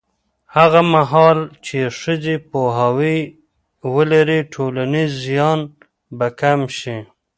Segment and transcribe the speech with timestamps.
[0.55, 3.17] هغه مهال چې ښځې پوهاوی
[3.95, 5.59] ولري، ټولنیز زیان
[6.17, 6.97] به کم شي.